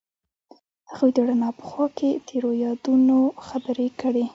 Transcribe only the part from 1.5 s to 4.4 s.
په خوا کې تیرو یادونو خبرې کړې.